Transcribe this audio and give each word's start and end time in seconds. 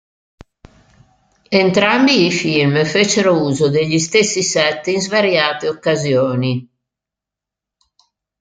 Entrambi 1.63 2.25
i 2.25 2.31
film 2.31 2.83
fecero 2.85 3.39
uso 3.45 3.69
degli 3.69 3.99
stessi 3.99 4.41
set 4.41 4.87
in 4.87 4.99
svariate 4.99 5.69
occasioni. 5.69 6.67